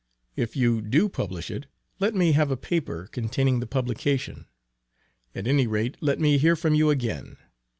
[0.35, 1.67] If you do publish it,
[1.99, 4.47] let me have a paper containing the publication
[5.35, 7.37] at any rate let me hear from you again.